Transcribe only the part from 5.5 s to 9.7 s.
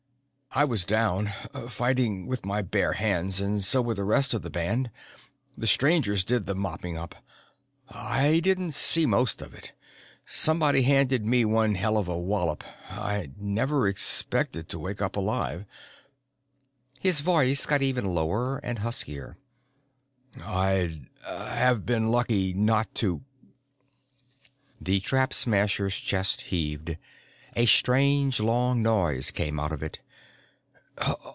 The Strangers did the mopping up. I didn't see most of